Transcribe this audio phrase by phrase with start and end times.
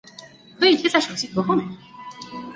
[0.59, 1.77] 可以贴在手机壳后面